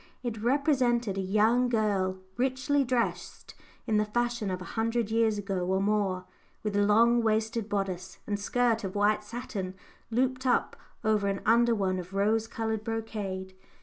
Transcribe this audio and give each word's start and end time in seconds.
It 0.23 0.41
represented 0.41 1.15
a 1.19 1.21
young 1.21 1.69
girl, 1.69 2.17
richly 2.35 2.83
dressed 2.83 3.53
in 3.85 3.97
the 3.97 4.05
fashion 4.05 4.49
of 4.49 4.59
a 4.59 4.65
hundred 4.73 5.11
years 5.11 5.37
ago 5.37 5.59
or 5.63 5.79
more, 5.79 6.25
with 6.63 6.75
long 6.75 7.21
waisted 7.21 7.69
bodice, 7.69 8.17
and 8.25 8.39
skirt 8.39 8.83
of 8.83 8.95
white 8.95 9.23
satin, 9.23 9.75
looped 10.09 10.47
up 10.47 10.75
over 11.03 11.27
an 11.27 11.41
under 11.45 11.75
one 11.75 11.99
of 11.99 12.15
rose 12.15 12.47
coloured 12.47 12.83
brocade. 12.83 13.53